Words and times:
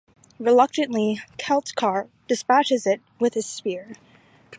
Reluctantly, 0.39 1.19
Celtchar 1.37 2.09
dispatches 2.27 2.87
it 2.87 3.01
with 3.19 3.35
his 3.35 3.45
spear. 3.45 3.93